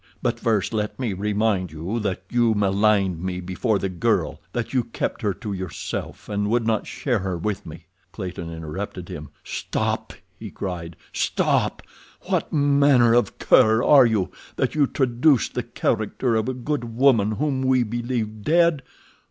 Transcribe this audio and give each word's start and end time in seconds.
"But 0.23 0.39
first 0.39 0.73
let 0.73 0.99
me 0.99 1.13
remind 1.13 1.71
you 1.71 1.99
that 1.99 2.23
you 2.31 2.55
maligned 2.55 3.21
me 3.21 3.39
before 3.39 3.77
the 3.77 3.87
girl—that 3.87 4.73
you 4.73 4.83
kept 4.85 5.21
her 5.21 5.31
to 5.35 5.53
yourself, 5.53 6.27
and 6.27 6.49
would 6.49 6.65
not 6.65 6.87
share 6.87 7.19
her 7.19 7.37
with 7.37 7.67
me—" 7.67 7.85
Clayton 8.11 8.51
interrupted 8.51 9.09
him. 9.09 9.29
"Stop!" 9.43 10.13
he 10.39 10.49
cried. 10.49 10.95
"Stop! 11.13 11.83
What 12.21 12.51
manner 12.51 13.13
of 13.13 13.37
cur 13.37 13.83
are 13.83 14.07
you 14.07 14.31
that 14.55 14.73
you 14.73 14.87
traduce 14.87 15.47
the 15.49 15.61
character 15.61 16.35
of 16.35 16.49
a 16.49 16.55
good 16.55 16.95
woman 16.97 17.33
whom 17.33 17.61
we 17.61 17.83
believe 17.83 18.41
dead! 18.41 18.81